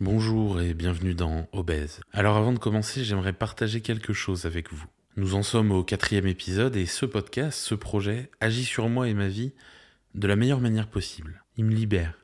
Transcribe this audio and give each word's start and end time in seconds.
Bonjour 0.00 0.60
et 0.60 0.74
bienvenue 0.74 1.14
dans 1.14 1.46
Obèse. 1.52 2.00
Alors 2.12 2.36
avant 2.36 2.52
de 2.52 2.58
commencer, 2.58 3.04
j'aimerais 3.04 3.32
partager 3.32 3.80
quelque 3.80 4.12
chose 4.12 4.44
avec 4.44 4.72
vous. 4.72 4.84
Nous 5.16 5.36
en 5.36 5.44
sommes 5.44 5.70
au 5.70 5.84
quatrième 5.84 6.26
épisode 6.26 6.74
et 6.74 6.84
ce 6.84 7.06
podcast, 7.06 7.60
ce 7.60 7.76
projet, 7.76 8.28
agit 8.40 8.64
sur 8.64 8.88
moi 8.88 9.08
et 9.08 9.14
ma 9.14 9.28
vie 9.28 9.52
de 10.16 10.26
la 10.26 10.34
meilleure 10.34 10.60
manière 10.60 10.88
possible. 10.88 11.44
Il 11.56 11.66
me 11.66 11.72
libère, 11.72 12.18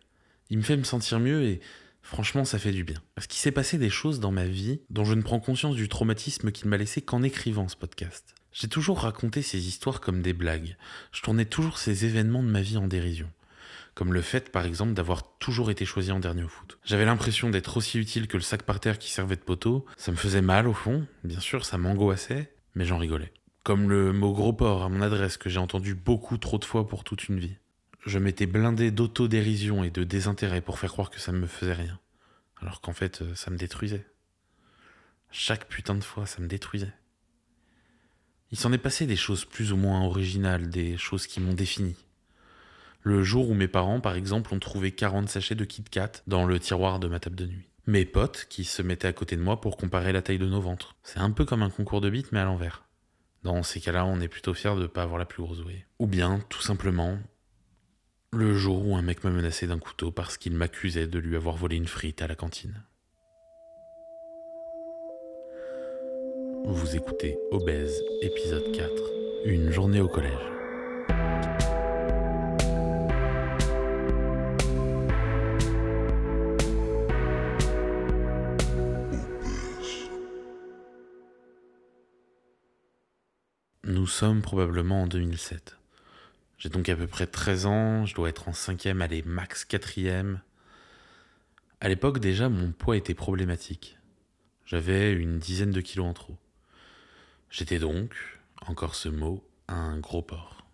il 0.51 0.59
me 0.59 0.65
fait 0.65 0.77
me 0.77 0.83
sentir 0.83 1.21
mieux 1.21 1.45
et 1.45 1.61
franchement 2.03 2.45
ça 2.45 2.59
fait 2.59 2.73
du 2.73 2.83
bien. 2.83 3.01
Parce 3.15 3.29
qu'il 3.29 3.39
s'est 3.39 3.53
passé 3.53 3.79
des 3.79 3.89
choses 3.89 4.19
dans 4.19 4.33
ma 4.33 4.47
vie 4.47 4.81
dont 4.91 5.05
je 5.05 5.15
ne 5.15 5.23
prends 5.23 5.39
conscience 5.39 5.77
du 5.77 5.89
traumatisme 5.89 6.51
qu'il 6.51 6.69
m'a 6.69 6.77
laissé 6.77 7.03
qu'en 7.03 7.23
écrivant 7.23 7.69
ce 7.69 7.77
podcast. 7.77 8.35
J'ai 8.53 8.69
toujours 8.69 8.99
raconté 8.99 9.43
ces 9.43 9.69
histoires 9.69 10.01
comme 10.01 10.23
des 10.23 10.33
blagues. 10.33 10.77
Je 11.13 11.23
tournais 11.23 11.45
toujours 11.45 11.79
ces 11.79 12.05
événements 12.05 12.43
de 12.43 12.51
ma 12.51 12.63
vie 12.63 12.79
en 12.79 12.89
dérision 12.89 13.31
comme 14.01 14.15
le 14.15 14.23
fait 14.23 14.51
par 14.51 14.65
exemple 14.65 14.95
d'avoir 14.95 15.37
toujours 15.37 15.71
été 15.71 15.85
choisi 15.85 16.11
en 16.11 16.21
dernier 16.21 16.43
au 16.43 16.49
foot. 16.49 16.79
J'avais 16.85 17.05
l'impression 17.05 17.51
d'être 17.51 17.77
aussi 17.77 17.99
utile 17.99 18.29
que 18.29 18.39
le 18.39 18.43
sac 18.43 18.63
par 18.63 18.81
terre 18.81 18.99
qui 18.99 19.11
servait 19.11 19.37
de 19.37 19.43
poteau, 19.43 19.85
ça 19.99 20.11
me 20.11 20.17
faisait 20.17 20.41
mal 20.41 20.67
au 20.69 20.73
fond, 20.73 21.07
bien 21.23 21.39
sûr 21.39 21.67
ça 21.67 21.77
m'angoissait, 21.77 22.51
mais 22.75 22.87
j'en 22.87 22.97
rigolais. 22.97 23.31
Comme 23.63 23.91
le 23.91 24.15
mot 24.15 24.33
gros 24.33 24.55
porc 24.55 24.85
à 24.85 24.89
mon 24.89 25.03
adresse 25.03 25.37
que 25.37 25.51
j'ai 25.51 25.59
entendu 25.59 25.95
beaucoup 25.95 26.39
trop 26.39 26.57
de 26.57 26.65
fois 26.65 26.89
pour 26.89 27.05
toute 27.05 27.29
une 27.29 27.39
vie. 27.39 27.59
Je 28.07 28.19
m'étais 28.19 28.47
blindé 28.47 28.91
d'autodérision 28.91 29.85
et 29.85 29.91
de 29.91 30.03
désintérêt 30.03 30.63
pour 30.63 30.79
faire 30.79 30.93
croire 30.93 31.11
que 31.11 31.21
ça 31.21 31.33
ne 31.33 31.39
me 31.39 31.47
faisait 31.47 31.75
rien, 31.75 32.01
alors 32.63 32.81
qu'en 32.81 32.95
fait 32.95 33.21
euh, 33.21 33.35
ça 33.35 33.51
me 33.51 33.59
détruisait. 33.59 34.07
Chaque 35.31 35.69
putain 35.69 35.95
de 35.95 36.03
fois 36.03 36.25
ça 36.25 36.41
me 36.41 36.49
détruisait. 36.49 36.95
Il 38.51 38.59
s'en 38.59 38.73
est 38.73 38.79
passé 38.79 39.05
des 39.05 39.17
choses 39.17 39.45
plus 39.45 39.75
ou 39.75 39.77
moins 39.77 40.01
originales, 40.07 40.71
des 40.71 40.97
choses 40.97 41.27
qui 41.27 41.39
m'ont 41.39 41.53
défini 41.53 41.97
le 43.03 43.23
jour 43.23 43.49
où 43.51 43.55
mes 43.55 43.69
parents, 43.69 44.01
par 44.01 44.15
exemple, 44.15 44.53
ont 44.55 44.59
trouvé 44.59 44.93
40 44.93 45.29
sachets 45.29 45.55
de 45.55 45.65
Kit 45.65 45.85
Kat 45.85 46.13
dans 46.27 46.45
le 46.45 46.59
tiroir 46.59 46.99
de 47.01 47.09
ma 47.09 47.21
table 47.21 47.37
de 47.37 47.47
nuit. 47.47 47.69
Mes 47.87 48.05
potes 48.05 48.47
qui 48.51 48.65
se 48.65 48.83
mettaient 48.83 49.09
à 49.09 49.13
côté 49.13 49.37
de 49.37 49.41
moi 49.41 49.61
pour 49.61 49.77
comparer 49.77 50.13
la 50.13 50.23
taille 50.23 50.39
de 50.39 50.47
nos 50.47 50.61
ventres. 50.61 50.97
C'est 51.03 51.19
un 51.19 51.31
peu 51.31 51.45
comme 51.45 51.63
un 51.63 51.71
concours 51.71 52.01
de 52.01 52.11
bites 52.11 52.31
mais 52.33 52.41
à 52.41 52.45
l'envers. 52.45 52.85
Dans 53.43 53.63
ces 53.63 53.81
cas-là, 53.81 54.05
on 54.05 54.21
est 54.21 54.29
plutôt 54.29 54.53
fier 54.53 54.77
de 54.77 54.83
ne 54.83 54.87
pas 54.87 55.03
avoir 55.03 55.19
la 55.19 55.25
plus 55.25 55.43
grosse 55.43 55.61
ouïe. 55.65 55.85
Ou 55.99 56.07
bien, 56.07 56.41
tout 56.51 56.61
simplement, 56.61 57.19
le 58.33 58.55
jour 58.55 58.87
où 58.87 58.97
un 58.97 59.03
mec 59.03 59.25
m'a 59.25 59.31
menacé 59.31 59.67
d'un 59.67 59.79
couteau 59.79 60.11
parce 60.11 60.37
qu'il 60.37 60.53
m'accusait 60.53 61.07
de 61.07 61.19
lui 61.19 61.37
avoir 61.37 61.57
volé 61.57 61.77
une 61.77 61.89
frite 61.89 62.21
à 62.21 62.27
la 62.27 62.35
cantine. 62.35 62.85
Vous 66.67 66.95
écoutez 66.95 67.39
Obèse, 67.51 68.03
épisode 68.21 68.71
4, 68.73 68.91
une 69.47 69.71
journée 69.71 70.01
au 70.01 70.09
collège. 70.09 70.51
Sommes 84.21 84.43
probablement 84.43 85.05
en 85.05 85.07
2007. 85.07 85.79
J'ai 86.59 86.69
donc 86.69 86.91
à 86.91 86.95
peu 86.95 87.07
près 87.07 87.27
13 87.27 87.65
ans, 87.65 88.05
je 88.05 88.15
dois 88.15 88.29
être 88.29 88.51
en 88.51 88.53
5e, 88.53 89.01
allez, 89.01 89.23
max 89.23 89.65
4e. 89.65 90.41
À 91.81 91.89
l'époque 91.89 92.19
déjà, 92.19 92.51
mon 92.51 92.71
poids 92.71 92.99
était 92.99 93.15
problématique. 93.15 93.97
J'avais 94.67 95.15
une 95.15 95.39
dizaine 95.39 95.71
de 95.71 95.81
kilos 95.81 96.07
en 96.07 96.13
trop. 96.13 96.37
J'étais 97.49 97.79
donc, 97.79 98.15
encore 98.67 98.95
ce 98.95 99.09
mot, 99.09 99.43
un 99.69 99.99
gros 99.99 100.21
porc. 100.21 100.67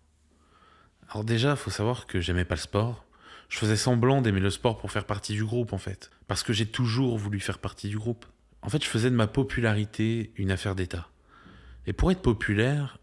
Alors 1.09 1.23
déjà, 1.23 1.55
faut 1.55 1.71
savoir 1.71 2.05
que 2.05 2.19
j'aimais 2.19 2.43
pas 2.43 2.55
le 2.55 2.59
sport. 2.59 3.05
Je 3.47 3.59
faisais 3.59 3.77
semblant 3.77 4.21
d'aimer 4.21 4.41
le 4.41 4.49
sport 4.49 4.77
pour 4.77 4.91
faire 4.91 5.05
partie 5.05 5.31
du 5.31 5.45
groupe 5.45 5.71
en 5.71 5.77
fait. 5.77 6.11
Parce 6.27 6.43
que 6.43 6.51
j'ai 6.51 6.65
toujours 6.65 7.17
voulu 7.17 7.39
faire 7.39 7.59
partie 7.59 7.87
du 7.87 7.97
groupe. 7.97 8.25
En 8.61 8.67
fait, 8.67 8.83
je 8.83 8.89
faisais 8.89 9.09
de 9.09 9.15
ma 9.15 9.27
popularité 9.27 10.33
une 10.35 10.51
affaire 10.51 10.75
d'État. 10.75 11.07
Et 11.85 11.93
pour 11.93 12.11
être 12.11 12.21
populaire, 12.21 12.99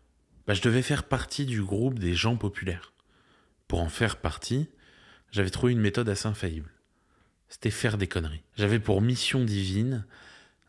bah, 0.47 0.55
je 0.55 0.63
devais 0.63 0.83
faire 0.83 1.05
partie 1.05 1.47
du 1.47 1.63
groupe 1.63 1.99
des 1.99 2.15
gens 2.15 2.37
populaires. 2.37 2.93
Pour 3.69 3.81
en 3.81 3.89
faire 3.89 4.17
partie, 4.17 4.69
j'avais 5.31 5.51
trouvé 5.51 5.73
une 5.73 5.81
méthode 5.81 6.09
assez 6.09 6.29
infaillible. 6.29 6.71
C'était 7.49 7.71
faire 7.71 7.99
des 7.99 8.09
conneries. 8.09 8.43
J'avais 8.57 8.79
pour 8.79 9.01
mission 9.01 9.45
divine 9.45 10.05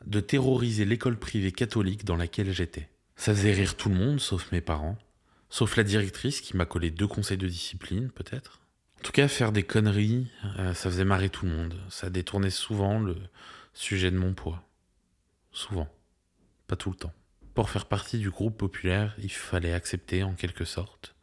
de 0.06 0.20
terroriser 0.20 0.86
l'école 0.86 1.18
privée 1.18 1.52
catholique 1.52 2.06
dans 2.06 2.16
laquelle 2.16 2.52
j'étais. 2.52 2.90
Ça 3.16 3.34
faisait 3.34 3.54
rire 3.54 3.76
tout 3.76 3.90
le 3.90 3.96
monde, 3.96 4.20
sauf 4.20 4.52
mes 4.52 4.62
parents, 4.62 4.98
sauf 5.50 5.78
la 5.78 5.84
directrice 5.84 6.42
qui 6.42 6.56
m'a 6.56 6.66
collé 6.66 6.92
deux 6.92 7.08
conseils 7.08 7.38
de 7.38 7.48
discipline, 7.48 8.12
peut-être. 8.12 8.62
En 9.00 9.04
tout 9.04 9.12
cas, 9.12 9.28
faire 9.28 9.52
des 9.52 9.64
conneries, 9.64 10.28
euh, 10.58 10.74
ça 10.74 10.90
faisait 10.90 11.06
marrer 11.06 11.30
tout 11.30 11.46
le 11.46 11.52
monde. 11.52 11.76
Ça 11.90 12.10
détournait 12.10 12.50
souvent 12.50 13.00
le 13.00 13.16
sujet 13.74 14.12
de 14.12 14.18
mon 14.18 14.34
poids. 14.34 14.64
Souvent. 15.52 15.88
Pas 16.68 16.76
tout 16.76 16.90
le 16.90 16.98
temps. 16.98 17.14
Pour 17.56 17.70
faire 17.70 17.86
partie 17.86 18.20
du 18.20 18.30
groupe 18.30 18.58
populaire, 18.58 19.16
il 19.18 19.32
fallait 19.32 19.72
accepter 19.72 20.24
en 20.24 20.34
quelque 20.34 20.66
sorte 20.66 21.16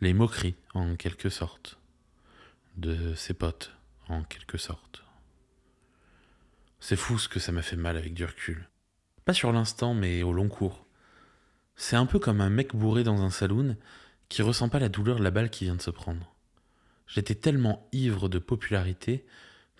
les 0.00 0.14
moqueries 0.14 0.54
en 0.74 0.94
quelque 0.94 1.28
sorte 1.28 1.80
de 2.76 3.16
ses 3.16 3.34
potes 3.34 3.72
en 4.08 4.22
quelque 4.22 4.58
sorte. 4.58 5.02
C'est 6.78 6.94
fou 6.94 7.18
ce 7.18 7.28
que 7.28 7.40
ça 7.40 7.50
m'a 7.50 7.62
fait 7.62 7.74
mal 7.74 7.96
avec 7.96 8.14
du 8.14 8.24
recul. 8.24 8.68
Pas 9.24 9.32
sur 9.32 9.50
l'instant 9.50 9.92
mais 9.92 10.22
au 10.22 10.32
long 10.32 10.48
cours. 10.48 10.86
C'est 11.74 11.96
un 11.96 12.06
peu 12.06 12.20
comme 12.20 12.40
un 12.40 12.50
mec 12.50 12.76
bourré 12.76 13.02
dans 13.02 13.22
un 13.22 13.30
saloon 13.30 13.76
qui 14.28 14.42
ressent 14.42 14.68
pas 14.68 14.78
la 14.78 14.88
douleur 14.88 15.18
de 15.18 15.24
la 15.24 15.32
balle 15.32 15.50
qui 15.50 15.64
vient 15.64 15.74
de 15.74 15.82
se 15.82 15.90
prendre. 15.90 16.32
J'étais 17.08 17.34
tellement 17.34 17.88
ivre 17.90 18.28
de 18.28 18.38
popularité 18.38 19.26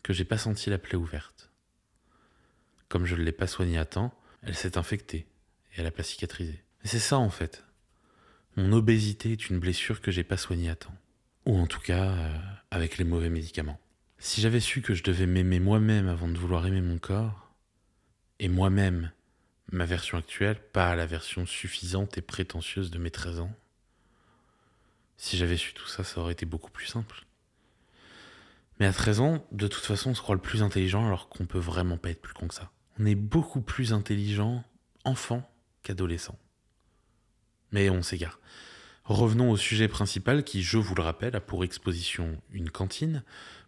que 0.02 0.12
j'ai 0.12 0.24
pas 0.24 0.38
senti 0.38 0.68
la 0.68 0.78
plaie 0.78 0.98
ouverte. 0.98 1.52
Comme 2.88 3.06
je 3.06 3.14
ne 3.14 3.22
l'ai 3.22 3.30
pas 3.30 3.46
soignée 3.46 3.78
à 3.78 3.84
temps, 3.84 4.12
elle 4.42 4.56
s'est 4.56 4.78
infectée 4.78 5.28
et 5.76 5.80
elle 5.80 5.86
a 5.86 5.90
pas 5.90 6.02
cicatrisé. 6.02 6.62
Et 6.84 6.88
c'est 6.88 6.98
ça 6.98 7.18
en 7.18 7.30
fait. 7.30 7.64
Mon 8.56 8.72
obésité 8.72 9.32
est 9.32 9.50
une 9.50 9.58
blessure 9.58 10.00
que 10.00 10.10
j'ai 10.10 10.24
pas 10.24 10.36
soignée 10.36 10.70
à 10.70 10.76
temps. 10.76 10.94
Ou 11.44 11.58
en 11.58 11.66
tout 11.66 11.80
cas, 11.80 12.04
euh, 12.04 12.38
avec 12.70 12.96
les 12.98 13.04
mauvais 13.04 13.28
médicaments. 13.28 13.78
Si 14.18 14.40
j'avais 14.40 14.60
su 14.60 14.80
que 14.80 14.94
je 14.94 15.02
devais 15.02 15.26
m'aimer 15.26 15.60
moi-même 15.60 16.08
avant 16.08 16.28
de 16.28 16.38
vouloir 16.38 16.66
aimer 16.66 16.80
mon 16.80 16.98
corps, 16.98 17.52
et 18.38 18.48
moi-même, 18.48 19.12
ma 19.72 19.84
version 19.84 20.18
actuelle, 20.18 20.58
pas 20.72 20.96
la 20.96 21.06
version 21.06 21.46
suffisante 21.46 22.16
et 22.16 22.22
prétentieuse 22.22 22.90
de 22.90 22.98
mes 22.98 23.10
13 23.10 23.40
ans, 23.40 23.54
si 25.18 25.36
j'avais 25.36 25.56
su 25.56 25.74
tout 25.74 25.86
ça, 25.86 26.04
ça 26.04 26.20
aurait 26.20 26.32
été 26.32 26.46
beaucoup 26.46 26.70
plus 26.70 26.86
simple. 26.86 27.24
Mais 28.78 28.86
à 28.86 28.92
13 28.92 29.20
ans, 29.20 29.46
de 29.52 29.68
toute 29.68 29.84
façon, 29.84 30.10
on 30.10 30.14
se 30.14 30.20
croit 30.20 30.34
le 30.34 30.40
plus 30.40 30.62
intelligent 30.62 31.06
alors 31.06 31.28
qu'on 31.28 31.46
peut 31.46 31.58
vraiment 31.58 31.96
pas 31.96 32.10
être 32.10 32.20
plus 32.20 32.34
con 32.34 32.48
que 32.48 32.54
ça. 32.54 32.70
On 32.98 33.06
est 33.06 33.14
beaucoup 33.14 33.62
plus 33.62 33.92
intelligent 33.92 34.64
enfant 35.04 35.48
qu'adolescent. 35.86 36.38
Mais 37.70 37.90
on 37.90 38.02
s'égare. 38.02 38.40
Revenons 39.04 39.52
au 39.52 39.56
sujet 39.56 39.86
principal 39.86 40.42
qui, 40.42 40.62
je 40.62 40.78
vous 40.78 40.96
le 40.96 41.02
rappelle, 41.02 41.36
a 41.36 41.40
pour 41.40 41.62
exposition 41.62 42.42
une 42.50 42.70
cantine, 42.70 43.22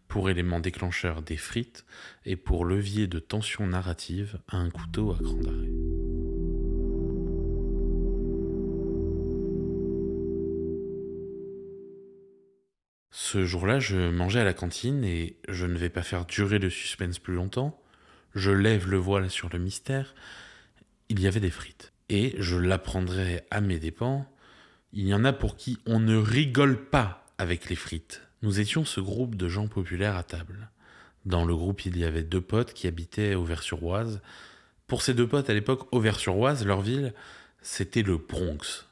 pour 0.08 0.28
élément 0.28 0.58
déclencheur 0.58 1.22
des 1.22 1.36
frites 1.36 1.84
et 2.24 2.34
pour 2.34 2.64
levier 2.64 3.06
de 3.06 3.20
tension 3.20 3.66
narrative 3.68 4.40
un 4.48 4.68
couteau 4.68 5.12
à 5.12 5.18
cran 5.22 5.36
d'arrêt. 5.36 5.70
Ce 13.10 13.44
jour-là, 13.44 13.78
je 13.78 14.10
mangeais 14.10 14.40
à 14.40 14.44
la 14.44 14.54
cantine 14.54 15.04
et 15.04 15.36
je 15.48 15.66
ne 15.66 15.78
vais 15.78 15.90
pas 15.90 16.02
faire 16.02 16.24
durer 16.24 16.58
le 16.58 16.70
suspense 16.70 17.20
plus 17.20 17.34
longtemps. 17.34 17.80
Je 18.34 18.50
lève 18.50 18.88
le 18.88 18.96
voile 18.96 19.30
sur 19.30 19.50
le 19.50 19.58
mystère. 19.60 20.14
Il 21.10 21.20
y 21.20 21.28
avait 21.28 21.40
des 21.40 21.50
frites 21.50 21.92
et 22.08 22.34
je 22.38 22.56
l'apprendrai 22.56 23.42
à 23.50 23.60
mes 23.60 23.78
dépens, 23.78 24.26
il 24.92 25.06
y 25.06 25.14
en 25.14 25.24
a 25.24 25.32
pour 25.32 25.56
qui 25.56 25.78
on 25.86 26.00
ne 26.00 26.16
rigole 26.16 26.86
pas 26.86 27.26
avec 27.36 27.68
les 27.68 27.76
frites. 27.76 28.22
Nous 28.42 28.60
étions 28.60 28.84
ce 28.84 29.00
groupe 29.00 29.34
de 29.34 29.48
gens 29.48 29.68
populaires 29.68 30.16
à 30.16 30.22
table. 30.22 30.70
Dans 31.26 31.44
le 31.44 31.54
groupe, 31.54 31.84
il 31.84 31.98
y 31.98 32.04
avait 32.04 32.22
deux 32.22 32.40
potes 32.40 32.72
qui 32.72 32.86
habitaient 32.86 33.34
Auvers-sur-Oise. 33.34 34.22
Pour 34.86 35.02
ces 35.02 35.12
deux 35.12 35.26
potes, 35.26 35.50
à 35.50 35.54
l'époque, 35.54 35.92
Auvers-sur-Oise, 35.92 36.64
leur 36.64 36.80
ville, 36.80 37.12
c'était 37.60 38.02
le 38.02 38.16
Bronx. 38.16 38.86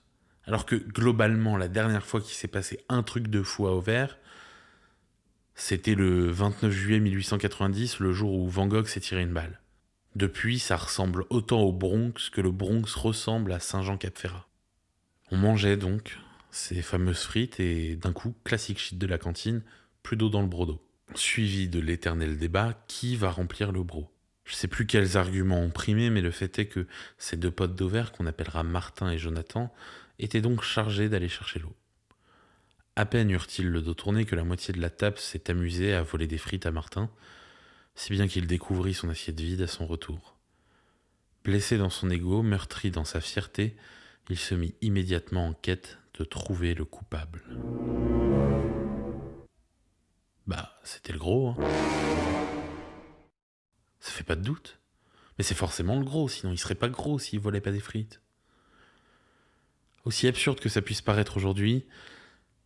Alors 0.47 0.67
que 0.67 0.77
globalement, 0.77 1.57
la 1.57 1.69
dernière 1.69 2.05
fois 2.05 2.21
qu'il 2.21 2.35
s'est 2.35 2.49
passé 2.49 2.79
un 2.89 3.03
truc 3.03 3.29
de 3.29 3.43
fou 3.43 3.67
à 3.67 3.73
Auvers, 3.75 4.19
c'était 5.55 5.95
le 5.95 6.31
29 6.31 6.71
juillet 6.71 7.01
1890, 7.01 8.01
le 8.01 8.13
jour 8.13 8.35
où 8.35 8.49
Van 8.49 8.67
Gogh 8.67 8.87
s'est 8.87 9.01
tiré 9.01 9.23
une 9.23 9.33
balle. 9.33 9.59
Depuis, 10.17 10.59
ça 10.59 10.79
ressemble 10.79 11.27
autant 11.29 11.61
au 11.61 11.75
Bronx 11.75 12.31
que 12.33 12.41
le 12.41 12.51
Bronx 12.51 12.95
ressemble 12.95 13.53
à 13.53 13.61
Saint-Jean-Cap-Ferrat. 13.61 14.49
On 15.31 15.37
mangeait 15.37 15.77
donc 15.77 16.19
ces 16.51 16.81
fameuses 16.81 17.21
frites 17.21 17.61
et 17.61 17.97
d'un 17.97 18.15
coup, 18.15 18.35
classique 18.43 18.79
shit 18.79 18.97
de 18.97 19.07
la 19.07 19.19
cantine, 19.19 19.63
plus 20.03 20.17
d'eau 20.17 20.31
dans 20.31 20.41
le 20.41 20.49
brodo. 20.49 20.83
Suivi 21.15 21.69
de 21.69 21.81
l'éternel 21.81 22.39
débat, 22.39 22.83
qui 22.89 23.15
va 23.15 23.31
remplir 23.31 23.73
le 23.73 23.83
bro? 23.83 24.11
Je 24.47 24.55
sais 24.55 24.69
plus 24.69 24.87
quels 24.87 25.19
arguments 25.19 25.61
ont 25.61 25.69
primé, 25.69 26.09
mais 26.09 26.23
le 26.23 26.31
fait 26.31 26.59
est 26.61 26.67
que 26.67 26.87
ces 27.19 27.37
deux 27.37 27.51
potes 27.51 27.77
d'Auvers, 27.77 28.11
qu'on 28.11 28.25
appellera 28.25 28.63
Martin 28.63 29.11
et 29.11 29.19
Jonathan, 29.19 29.71
étaient 30.19 30.41
donc 30.41 30.63
chargés 30.63 31.11
d'aller 31.11 31.29
chercher 31.29 31.59
l'eau. 31.59 31.77
À 32.95 33.05
peine 33.05 33.31
eurent-ils 33.31 33.69
le 33.69 33.83
dos 33.83 33.93
tourné 33.93 34.25
que 34.25 34.35
la 34.35 34.45
moitié 34.45 34.73
de 34.73 34.81
la 34.81 34.89
table 34.89 35.19
s'est 35.19 35.51
amusée 35.51 35.93
à 35.93 36.03
voler 36.03 36.27
des 36.27 36.39
frites 36.39 36.65
à 36.65 36.73
Martin, 36.73 37.11
si 37.97 38.13
bien 38.13 38.29
qu'il 38.29 38.47
découvrit 38.47 38.95
son 38.95 39.09
assiette 39.09 39.41
vide 39.41 39.63
à 39.63 39.67
son 39.67 39.87
retour. 39.87 40.37
Blessé 41.45 41.79
dans 41.79 41.91
son 41.91 42.11
ego, 42.11 42.43
meurtri 42.43 42.91
dans 42.91 43.05
sa 43.05 43.21
fierté, 43.21 43.77
il 44.29 44.39
se 44.39 44.55
mit 44.55 44.75
immédiatement 44.83 45.49
en 45.49 45.53
quête 45.55 45.99
de 46.19 46.25
trouver 46.25 46.75
le 46.75 46.85
coupable. 46.85 47.43
Bah, 50.47 50.79
c'était 50.85 51.13
le 51.13 51.19
gros, 51.19 51.49
hein. 51.49 51.57
Ça 53.99 54.13
fait 54.13 54.25
pas 54.25 54.37
de 54.37 54.43
doute. 54.43 54.79
Mais 55.39 55.45
c'est 55.45 55.55
forcément 55.55 55.99
le 55.99 56.05
gros, 56.05 56.29
sinon 56.29 56.53
il 56.53 56.59
serait 56.59 56.75
pas 56.75 56.89
gros 56.89 57.19
s'il 57.19 57.41
volait 57.41 57.61
pas 57.61 57.73
des 57.73 57.81
frites. 57.81 58.21
Aussi 60.05 60.29
absurde 60.29 60.61
que 60.61 60.69
ça 60.69 60.83
puisse 60.83 61.03
paraître 61.03 61.37
aujourd'hui, 61.37 61.87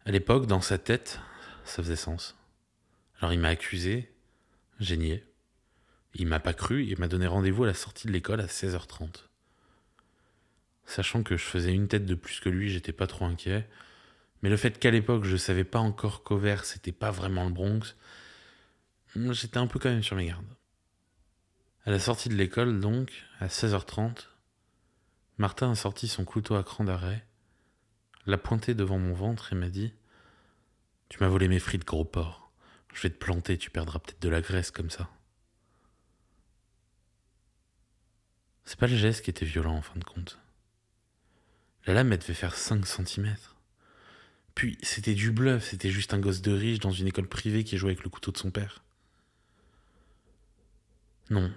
à 0.04 0.10
l'époque, 0.10 0.46
dans 0.46 0.60
sa 0.60 0.78
tête, 0.78 1.20
ça 1.64 1.82
faisait 1.82 1.96
sens. 1.96 2.36
Alors 3.18 3.32
il 3.32 3.40
m'a 3.40 3.48
accusé, 3.48 4.12
j'ai 4.80 4.96
nié. 4.96 5.24
Il 6.14 6.26
m'a 6.26 6.40
pas 6.40 6.54
cru 6.54 6.88
et 6.88 6.96
m'a 6.96 7.06
donné 7.06 7.26
rendez-vous 7.26 7.64
à 7.64 7.68
la 7.68 7.74
sortie 7.74 8.06
de 8.06 8.12
l'école 8.12 8.40
à 8.40 8.46
16h30. 8.46 9.26
Sachant 10.84 11.22
que 11.22 11.36
je 11.36 11.44
faisais 11.44 11.72
une 11.72 11.86
tête 11.86 12.06
de 12.06 12.14
plus 12.16 12.40
que 12.40 12.48
lui, 12.48 12.70
j'étais 12.70 12.92
pas 12.92 13.06
trop 13.06 13.26
inquiet. 13.26 13.68
Mais 14.42 14.48
le 14.48 14.56
fait 14.56 14.78
qu'à 14.78 14.90
l'époque 14.90 15.24
je 15.24 15.36
savais 15.36 15.64
pas 15.64 15.78
encore 15.78 16.24
qu'Auvers 16.24 16.64
c'était 16.64 16.92
pas 16.92 17.10
vraiment 17.10 17.44
le 17.44 17.52
Bronx, 17.52 17.94
j'étais 19.14 19.58
un 19.58 19.66
peu 19.66 19.78
quand 19.78 19.90
même 19.90 20.02
sur 20.02 20.16
mes 20.16 20.26
gardes. 20.26 20.56
À 21.84 21.90
la 21.90 21.98
sortie 21.98 22.28
de 22.28 22.34
l'école, 22.34 22.80
donc, 22.80 23.24
à 23.38 23.46
16h30, 23.46 24.26
Martin 25.38 25.70
a 25.70 25.74
sorti 25.74 26.08
son 26.08 26.24
couteau 26.24 26.54
à 26.54 26.62
cran 26.62 26.84
d'arrêt, 26.84 27.24
l'a 28.26 28.38
pointé 28.38 28.74
devant 28.74 28.98
mon 28.98 29.14
ventre 29.14 29.52
et 29.52 29.56
m'a 29.56 29.70
dit 29.70 29.92
Tu 31.08 31.18
m'as 31.20 31.28
volé 31.28 31.48
mes 31.48 31.58
frites, 31.58 31.86
gros 31.86 32.04
porc. 32.04 32.49
Je 32.92 33.02
vais 33.02 33.10
te 33.10 33.18
planter, 33.18 33.58
tu 33.58 33.70
perdras 33.70 33.98
peut-être 33.98 34.22
de 34.22 34.28
la 34.28 34.40
graisse 34.40 34.70
comme 34.70 34.90
ça. 34.90 35.08
C'est 38.64 38.78
pas 38.78 38.86
le 38.86 38.96
geste 38.96 39.24
qui 39.24 39.30
était 39.30 39.46
violent 39.46 39.76
en 39.76 39.82
fin 39.82 39.98
de 39.98 40.04
compte. 40.04 40.38
La 41.86 41.94
lame, 41.94 42.12
elle 42.12 42.18
devait 42.18 42.34
faire 42.34 42.54
5 42.54 42.86
cm. 42.86 43.34
Puis, 44.54 44.78
c'était 44.82 45.14
du 45.14 45.30
bluff, 45.30 45.64
c'était 45.64 45.90
juste 45.90 46.14
un 46.14 46.18
gosse 46.18 46.42
de 46.42 46.52
riche 46.52 46.78
dans 46.78 46.90
une 46.90 47.06
école 47.06 47.28
privée 47.28 47.64
qui 47.64 47.78
jouait 47.78 47.92
avec 47.92 48.04
le 48.04 48.10
couteau 48.10 48.32
de 48.32 48.38
son 48.38 48.50
père. 48.50 48.84
Non, 51.30 51.52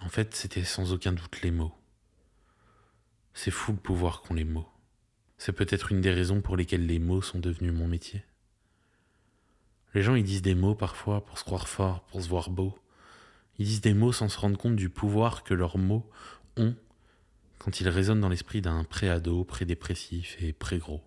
en 0.00 0.08
fait, 0.08 0.34
c'était 0.34 0.64
sans 0.64 0.92
aucun 0.92 1.12
doute 1.12 1.40
les 1.42 1.50
mots. 1.50 1.74
C'est 3.34 3.50
fou 3.50 3.72
le 3.72 3.78
pouvoir 3.78 4.22
qu'ont 4.22 4.34
les 4.34 4.44
mots. 4.44 4.68
C'est 5.38 5.52
peut-être 5.52 5.92
une 5.92 6.00
des 6.00 6.12
raisons 6.12 6.40
pour 6.40 6.56
lesquelles 6.56 6.86
les 6.86 6.98
mots 6.98 7.22
sont 7.22 7.38
devenus 7.38 7.72
mon 7.72 7.86
métier. 7.86 8.24
Les 9.96 10.02
gens, 10.02 10.14
ils 10.14 10.24
disent 10.24 10.42
des 10.42 10.54
mots 10.54 10.74
parfois 10.74 11.24
pour 11.24 11.38
se 11.38 11.44
croire 11.44 11.68
fort, 11.68 12.02
pour 12.02 12.22
se 12.22 12.28
voir 12.28 12.50
beau. 12.50 12.78
Ils 13.58 13.64
disent 13.64 13.80
des 13.80 13.94
mots 13.94 14.12
sans 14.12 14.28
se 14.28 14.38
rendre 14.38 14.58
compte 14.58 14.76
du 14.76 14.90
pouvoir 14.90 15.42
que 15.42 15.54
leurs 15.54 15.78
mots 15.78 16.06
ont 16.58 16.76
quand 17.56 17.80
ils 17.80 17.88
résonnent 17.88 18.20
dans 18.20 18.28
l'esprit 18.28 18.60
d'un 18.60 18.84
pré-ado, 18.84 19.44
pré-dépressif 19.44 20.36
et 20.42 20.52
pré-gros. 20.52 21.02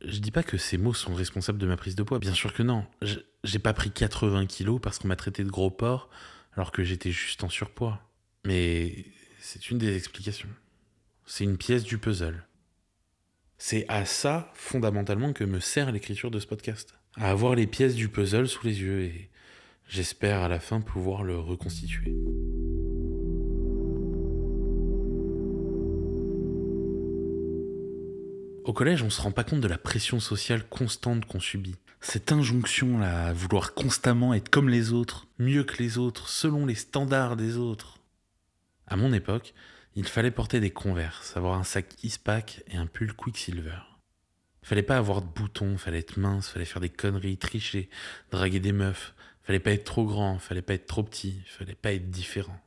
Je 0.00 0.18
dis 0.18 0.30
pas 0.30 0.42
que 0.42 0.56
ces 0.56 0.78
mots 0.78 0.94
sont 0.94 1.14
responsables 1.14 1.58
de 1.58 1.66
ma 1.66 1.76
prise 1.76 1.94
de 1.94 2.02
poids, 2.02 2.20
bien 2.20 2.32
sûr 2.32 2.54
que 2.54 2.62
non. 2.62 2.86
J'ai 3.44 3.58
pas 3.58 3.74
pris 3.74 3.90
80 3.90 4.46
kilos 4.46 4.80
parce 4.82 4.98
qu'on 4.98 5.08
m'a 5.08 5.16
traité 5.16 5.44
de 5.44 5.50
gros 5.50 5.70
porc 5.70 6.08
alors 6.54 6.72
que 6.72 6.84
j'étais 6.84 7.10
juste 7.10 7.44
en 7.44 7.50
surpoids. 7.50 8.00
Mais 8.46 9.04
c'est 9.40 9.68
une 9.68 9.76
des 9.76 9.94
explications. 9.94 10.48
C'est 11.26 11.44
une 11.44 11.58
pièce 11.58 11.84
du 11.84 11.98
puzzle. 11.98 12.46
C'est 13.58 13.84
à 13.88 14.06
ça, 14.06 14.50
fondamentalement, 14.54 15.34
que 15.34 15.44
me 15.44 15.60
sert 15.60 15.92
l'écriture 15.92 16.30
de 16.30 16.40
ce 16.40 16.46
podcast. 16.46 16.94
À 17.18 17.30
avoir 17.30 17.54
les 17.54 17.66
pièces 17.66 17.94
du 17.94 18.10
puzzle 18.10 18.46
sous 18.46 18.66
les 18.66 18.82
yeux 18.82 19.04
et 19.04 19.30
j'espère 19.88 20.42
à 20.42 20.48
la 20.48 20.60
fin 20.60 20.82
pouvoir 20.82 21.24
le 21.24 21.38
reconstituer. 21.38 22.14
Au 28.64 28.72
collège, 28.74 29.02
on 29.02 29.08
se 29.08 29.22
rend 29.22 29.30
pas 29.30 29.44
compte 29.44 29.62
de 29.62 29.68
la 29.68 29.78
pression 29.78 30.20
sociale 30.20 30.68
constante 30.68 31.24
qu'on 31.24 31.40
subit. 31.40 31.76
Cette 32.02 32.32
injonction-là 32.32 33.28
à 33.28 33.32
vouloir 33.32 33.72
constamment 33.72 34.34
être 34.34 34.50
comme 34.50 34.68
les 34.68 34.92
autres, 34.92 35.26
mieux 35.38 35.64
que 35.64 35.82
les 35.82 35.96
autres, 35.96 36.28
selon 36.28 36.66
les 36.66 36.74
standards 36.74 37.36
des 37.36 37.56
autres. 37.56 37.98
À 38.86 38.96
mon 38.96 39.14
époque, 39.14 39.54
il 39.94 40.06
fallait 40.06 40.30
porter 40.30 40.60
des 40.60 40.70
converses, 40.70 41.34
avoir 41.34 41.58
un 41.58 41.64
sac 41.64 41.86
Ispac 42.02 42.62
et 42.68 42.76
un 42.76 42.86
pull 42.86 43.14
Quicksilver. 43.14 43.95
Fallait 44.66 44.82
pas 44.82 44.96
avoir 44.96 45.22
de 45.22 45.28
boutons, 45.28 45.78
fallait 45.78 46.00
être 46.00 46.16
mince, 46.16 46.48
fallait 46.48 46.64
faire 46.64 46.80
des 46.80 46.88
conneries, 46.88 47.38
tricher, 47.38 47.88
draguer 48.32 48.58
des 48.58 48.72
meufs. 48.72 49.14
Fallait 49.44 49.60
pas 49.60 49.70
être 49.70 49.84
trop 49.84 50.04
grand, 50.04 50.40
fallait 50.40 50.60
pas 50.60 50.74
être 50.74 50.88
trop 50.88 51.04
petit, 51.04 51.40
fallait 51.46 51.76
pas 51.76 51.92
être 51.92 52.10
différent. 52.10 52.60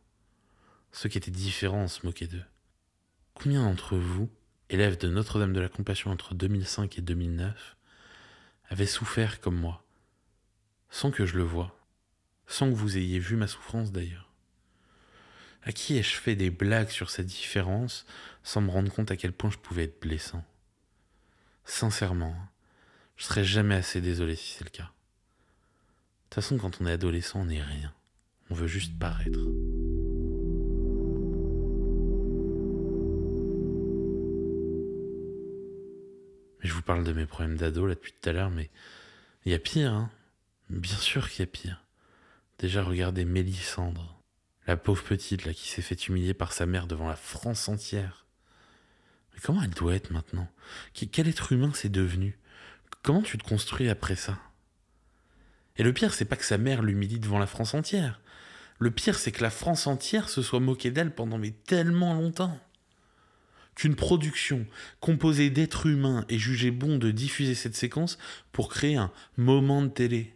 Ceux 0.94 1.10
qui 1.10 1.18
étaient 1.18 1.30
différents 1.30 1.90
se 1.90 2.06
moquaient 2.06 2.28
d'eux. 2.28 2.46
Combien 3.34 3.64
d'entre 3.64 3.98
vous 3.98 4.30
élève 4.70 4.98
de 4.98 5.10
Notre-Dame 5.10 5.52
de 5.52 5.60
la 5.60 5.68
Compassion 5.68 6.10
entre 6.10 6.36
2005 6.36 6.98
et 6.98 7.02
2009, 7.02 7.76
avait 8.70 8.86
souffert 8.86 9.42
comme 9.42 9.58
moi, 9.58 9.84
sans 10.90 11.12
que 11.12 11.26
je 11.26 11.38
le 11.38 11.44
voie, 11.44 11.78
sans 12.48 12.70
que 12.70 12.76
vous 12.76 12.98
ayez 12.98 13.20
vu 13.20 13.36
ma 13.36 13.48
souffrance 13.48 13.92
d'ailleurs. 13.92 14.32
À 15.64 15.74
qui 15.74 15.98
ai-je 15.98 16.16
fait 16.16 16.38
des 16.38 16.50
blagues 16.50 16.92
sur 16.92 17.10
cette 17.10 17.26
différence 17.26 18.06
sans 18.44 18.62
me 18.62 18.72
rendre 18.72 18.90
compte 18.90 19.12
à 19.12 19.18
quel 19.18 19.34
point 19.34 19.50
je 19.50 19.58
pouvais 19.58 19.84
être 19.84 20.00
blessant? 20.00 20.46
Sincèrement, 21.70 22.36
je 23.16 23.26
serais 23.26 23.44
jamais 23.44 23.76
assez 23.76 24.02
désolé 24.02 24.36
si 24.36 24.54
c'est 24.54 24.64
le 24.64 24.72
cas. 24.72 24.84
De 24.84 24.90
toute 26.24 26.34
façon, 26.34 26.58
quand 26.58 26.82
on 26.82 26.88
est 26.88 26.92
adolescent, 26.92 27.42
on 27.42 27.46
n'est 27.46 27.62
rien. 27.62 27.94
On 28.50 28.56
veut 28.56 28.68
juste 28.68 28.98
paraître. 28.98 29.40
je 36.62 36.74
vous 36.74 36.82
parle 36.82 37.04
de 37.04 37.14
mes 37.14 37.28
problèmes 37.28 37.56
d'ado 37.56 37.86
là 37.86 37.94
depuis 37.94 38.14
tout 38.20 38.30
à 38.30 38.34
l'heure, 38.34 38.50
mais 38.50 38.70
il 39.46 39.52
y 39.52 39.56
a 39.56 39.60
pire, 39.60 39.94
hein. 39.94 40.10
Bien 40.70 40.98
sûr 40.98 41.30
qu'il 41.30 41.42
y 41.42 41.44
a 41.44 41.52
pire. 41.52 41.86
Déjà, 42.58 42.84
regardez 42.84 43.26
Mélissandre, 43.26 44.20
la 44.66 44.76
pauvre 44.76 45.04
petite 45.04 45.46
là 45.46 45.54
qui 45.54 45.70
s'est 45.70 45.84
fait 45.84 46.08
humilier 46.08 46.34
par 46.34 46.52
sa 46.52 46.66
mère 46.66 46.88
devant 46.88 47.08
la 47.08 47.16
France 47.16 47.70
entière. 47.70 48.26
Mais 49.34 49.40
comment 49.42 49.62
elle 49.62 49.70
doit 49.70 49.96
être 49.96 50.12
maintenant? 50.12 50.48
Quel 50.94 51.28
être 51.28 51.52
humain 51.52 51.72
c'est 51.74 51.90
devenu? 51.90 52.38
Comment 53.04 53.22
tu 53.22 53.38
te 53.38 53.44
construis 53.44 53.90
après 53.90 54.16
ça? 54.16 54.38
Et 55.78 55.84
le 55.84 55.94
pire, 55.94 56.14
c'est 56.14 56.26
pas 56.26 56.36
que 56.36 56.44
sa 56.44 56.58
mère 56.58 56.82
l'humilie 56.82 57.20
devant 57.20 57.40
la 57.40 57.48
France 57.48 57.74
entière. 57.74 58.20
Le 58.80 58.92
pire, 58.92 59.18
c'est 59.18 59.32
que 59.32 59.44
la 59.44 59.50
France 59.50 59.88
entière 59.88 60.30
se 60.30 60.42
soit 60.42 60.60
moquée 60.60 60.92
d'elle 60.92 61.16
pendant 61.16 61.40
tellement 61.66 62.14
longtemps. 62.14 62.60
Qu'une 63.76 63.96
production 63.96 64.66
composée 65.00 65.50
d'êtres 65.50 65.86
humains 65.86 66.26
est 66.28 66.38
jugée 66.38 66.72
bon 66.72 66.98
de 66.98 67.12
diffuser 67.12 67.56
cette 67.56 67.78
séquence 67.78 68.18
pour 68.52 68.68
créer 68.68 68.98
un 68.98 69.12
moment 69.38 69.82
de 69.82 69.88
télé 69.88 70.36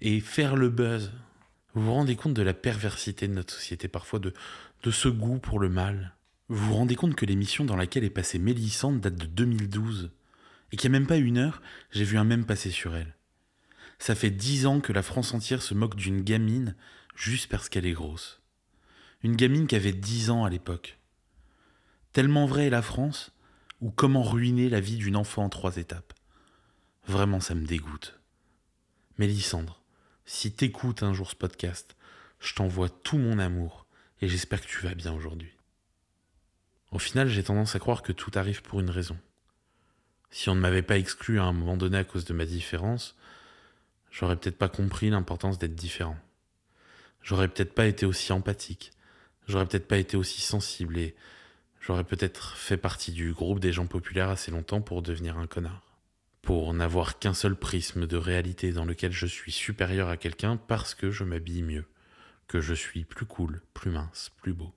et 0.00 0.20
faire 0.20 0.54
le 0.54 0.68
buzz. 0.68 1.12
Vous 1.74 1.84
vous 1.84 1.92
rendez 1.92 2.14
compte 2.14 2.34
de 2.34 2.42
la 2.42 2.54
perversité 2.54 3.26
de 3.26 3.32
notre 3.32 3.54
société 3.54 3.88
parfois, 3.88 4.20
de 4.20 4.90
ce 4.92 5.08
goût 5.08 5.38
pour 5.38 5.58
le 5.58 5.68
mal? 5.68 6.14
Vous 6.48 6.66
vous 6.66 6.74
rendez 6.74 6.94
compte 6.94 7.14
que 7.14 7.24
l'émission 7.24 7.64
dans 7.64 7.76
laquelle 7.76 8.04
est 8.04 8.10
passée 8.10 8.38
Mélissande 8.38 9.00
date 9.00 9.16
de 9.16 9.24
2012 9.24 10.10
et 10.72 10.76
qu'il 10.76 10.90
n'y 10.90 10.96
a 10.96 11.00
même 11.00 11.08
pas 11.08 11.16
une 11.16 11.38
heure, 11.38 11.62
j'ai 11.90 12.04
vu 12.04 12.18
un 12.18 12.24
même 12.24 12.44
passer 12.44 12.70
sur 12.70 12.94
elle. 12.94 13.16
Ça 13.98 14.14
fait 14.14 14.30
dix 14.30 14.66
ans 14.66 14.80
que 14.80 14.92
la 14.92 15.02
France 15.02 15.32
entière 15.32 15.62
se 15.62 15.72
moque 15.72 15.96
d'une 15.96 16.20
gamine 16.20 16.76
juste 17.16 17.50
parce 17.50 17.70
qu'elle 17.70 17.86
est 17.86 17.92
grosse. 17.92 18.42
Une 19.22 19.36
gamine 19.36 19.66
qui 19.66 19.74
avait 19.74 19.94
dix 19.94 20.28
ans 20.28 20.44
à 20.44 20.50
l'époque. 20.50 20.98
Tellement 22.12 22.44
vrai 22.44 22.66
est 22.66 22.70
la 22.70 22.82
France, 22.82 23.32
ou 23.80 23.90
comment 23.90 24.22
ruiner 24.22 24.68
la 24.68 24.80
vie 24.80 24.96
d'une 24.96 25.16
enfant 25.16 25.44
en 25.44 25.48
trois 25.48 25.78
étapes. 25.78 26.12
Vraiment, 27.06 27.40
ça 27.40 27.54
me 27.54 27.64
dégoûte. 27.64 28.20
Mélissandre, 29.16 29.82
si 30.26 30.52
t'écoutes 30.52 31.02
un 31.02 31.14
jour 31.14 31.30
ce 31.30 31.36
podcast, 31.36 31.96
je 32.38 32.54
t'envoie 32.54 32.90
tout 32.90 33.16
mon 33.16 33.38
amour 33.38 33.86
et 34.20 34.28
j'espère 34.28 34.60
que 34.60 34.66
tu 34.66 34.80
vas 34.80 34.94
bien 34.94 35.14
aujourd'hui. 35.14 35.53
Au 36.94 36.98
final, 36.98 37.28
j'ai 37.28 37.42
tendance 37.42 37.76
à 37.76 37.78
croire 37.78 38.02
que 38.02 38.12
tout 38.12 38.30
arrive 38.34 38.62
pour 38.62 38.80
une 38.80 38.88
raison. 38.88 39.18
Si 40.30 40.48
on 40.48 40.54
ne 40.54 40.60
m'avait 40.60 40.82
pas 40.82 40.96
exclu 40.96 41.38
à 41.38 41.44
un 41.44 41.52
moment 41.52 41.76
donné 41.76 41.98
à 41.98 42.04
cause 42.04 42.24
de 42.24 42.32
ma 42.32 42.46
différence, 42.46 43.14
j'aurais 44.10 44.36
peut-être 44.36 44.56
pas 44.56 44.70
compris 44.70 45.10
l'importance 45.10 45.58
d'être 45.58 45.74
différent. 45.74 46.16
J'aurais 47.20 47.48
peut-être 47.48 47.74
pas 47.74 47.86
été 47.86 48.06
aussi 48.06 48.32
empathique. 48.32 48.92
J'aurais 49.46 49.66
peut-être 49.66 49.88
pas 49.88 49.98
été 49.98 50.16
aussi 50.16 50.40
sensible 50.40 50.96
et 50.96 51.14
J'aurais 51.86 52.04
peut-être 52.04 52.56
fait 52.56 52.78
partie 52.78 53.12
du 53.12 53.34
groupe 53.34 53.60
des 53.60 53.70
gens 53.70 53.86
populaires 53.86 54.30
assez 54.30 54.50
longtemps 54.50 54.80
pour 54.80 55.02
devenir 55.02 55.36
un 55.36 55.46
connard. 55.46 55.98
Pour 56.40 56.72
n'avoir 56.72 57.18
qu'un 57.18 57.34
seul 57.34 57.56
prisme 57.56 58.06
de 58.06 58.16
réalité 58.16 58.72
dans 58.72 58.86
lequel 58.86 59.12
je 59.12 59.26
suis 59.26 59.52
supérieur 59.52 60.08
à 60.08 60.16
quelqu'un 60.16 60.56
parce 60.56 60.94
que 60.94 61.10
je 61.10 61.24
m'habille 61.24 61.62
mieux, 61.62 61.84
que 62.48 62.62
je 62.62 62.72
suis 62.72 63.04
plus 63.04 63.26
cool, 63.26 63.60
plus 63.74 63.90
mince, 63.90 64.32
plus 64.40 64.54
beau. 64.54 64.72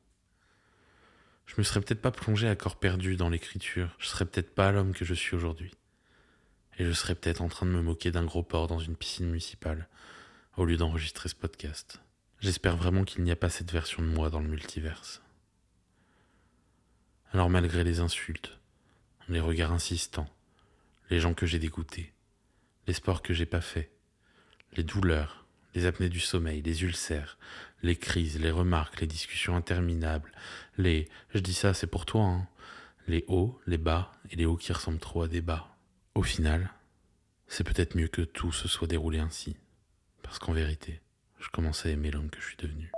Je 1.48 1.56
me 1.58 1.64
serais 1.64 1.82
peut-être 1.82 2.02
pas 2.02 2.12
plongé 2.12 2.48
à 2.48 2.56
corps 2.56 2.76
perdu 2.76 3.16
dans 3.16 3.30
l'écriture, 3.30 3.96
je 3.98 4.08
serais 4.08 4.26
peut-être 4.26 4.54
pas 4.54 4.72
l'homme 4.72 4.94
que 4.94 5.06
je 5.06 5.16
suis 5.16 5.36
aujourd'hui. 5.36 5.74
Et 6.78 6.86
je 6.86 6.92
serais 6.92 7.16
peut-être 7.16 7.42
en 7.42 7.48
train 7.48 7.66
de 7.66 7.72
me 7.72 7.82
moquer 7.82 8.12
d'un 8.12 8.26
gros 8.26 8.44
porc 8.44 8.68
dans 8.68 8.80
une 8.80 8.96
piscine 8.96 9.26
municipale, 9.28 9.88
au 10.58 10.66
lieu 10.66 10.78
d'enregistrer 10.78 11.30
ce 11.30 11.36
podcast. 11.36 12.02
J'espère 12.40 12.78
vraiment 12.78 13.04
qu'il 13.04 13.24
n'y 13.24 13.32
a 13.32 13.36
pas 13.36 13.50
cette 13.50 13.72
version 13.72 14.04
de 14.04 14.08
moi 14.08 14.30
dans 14.30 14.42
le 14.42 14.50
multiverse. 14.50 15.24
Alors 17.32 17.50
malgré 17.50 17.84
les 17.84 18.00
insultes, 18.00 18.60
les 19.28 19.40
regards 19.40 19.72
insistants, 19.72 20.30
les 21.10 21.20
gens 21.20 21.34
que 21.34 21.48
j'ai 21.48 21.60
dégoûtés, 21.60 22.14
les 22.86 22.94
sports 22.94 23.24
que 23.24 23.34
j'ai 23.34 23.46
pas 23.46 23.62
faits, 23.62 23.92
les 24.74 24.84
douleurs, 24.84 25.47
les 25.76 25.86
apnées 25.86 26.10
du 26.10 26.20
sommeil, 26.20 26.62
les 26.62 26.84
ulcères, 26.84 27.38
les 27.84 27.96
crises, 27.96 28.40
les 28.40 28.52
remarques, 28.52 29.02
les 29.02 29.08
discussions 29.08 29.56
interminables, 29.56 30.32
les 30.78 31.08
je 31.34 31.40
dis 31.40 31.54
ça 31.54 31.74
c'est 31.74 31.88
pour 31.88 32.06
toi, 32.06 32.24
hein, 32.24 32.48
les 33.08 33.24
hauts, 33.28 33.60
les 33.68 33.78
bas 33.78 34.12
et 34.32 34.36
les 34.36 34.46
hauts 34.46 34.58
qui 34.58 34.74
ressemblent 34.74 35.00
trop 35.00 35.24
à 35.24 35.28
des 35.28 35.42
bas. 35.42 35.76
Au 36.16 36.24
final, 36.24 36.72
c'est 37.48 37.64
peut-être 37.64 37.96
mieux 37.96 38.08
que 38.08 38.22
tout 38.22 38.52
se 38.52 38.68
soit 38.68 38.88
déroulé 38.88 39.20
ainsi, 39.20 39.56
parce 40.24 40.40
qu'en 40.40 40.54
vérité, 40.54 41.02
je 41.40 41.50
commence 41.50 41.86
à 41.86 41.90
aimer 41.90 42.12
l'homme 42.12 42.30
que 42.30 42.42
je 42.42 42.48
suis 42.48 42.58
devenu. 42.58 42.92